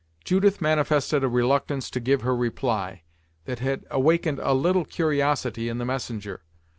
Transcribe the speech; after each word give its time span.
Judith 0.23 0.61
manifested 0.63 1.23
a 1.23 1.27
reluctance 1.27 1.87
to 1.91 1.99
give 1.99 2.23
her 2.23 2.35
reply, 2.35 3.03
that 3.45 3.59
had 3.59 3.85
awakened 3.91 4.39
a 4.39 4.53
little 4.55 4.83
curiosity 4.83 5.69
in 5.69 5.77
the 5.77 5.85
messenger. 5.85 6.41